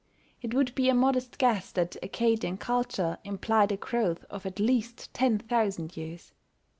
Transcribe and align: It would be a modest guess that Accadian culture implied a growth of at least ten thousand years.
It 0.41 0.55
would 0.55 0.73
be 0.73 0.89
a 0.89 0.95
modest 0.95 1.37
guess 1.37 1.71
that 1.73 1.95
Accadian 2.01 2.57
culture 2.57 3.19
implied 3.23 3.71
a 3.71 3.77
growth 3.77 4.25
of 4.31 4.47
at 4.47 4.59
least 4.59 5.13
ten 5.13 5.37
thousand 5.37 5.95
years. 5.95 6.33